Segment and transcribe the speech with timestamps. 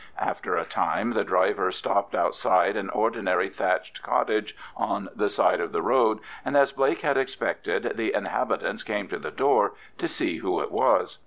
[0.19, 5.73] After a time the driver stopped outside an ordinary thatched cottage on the side of
[5.73, 10.37] the road, and, as Blake had expected, the inhabitants came to the door to see
[10.37, 11.19] who it was.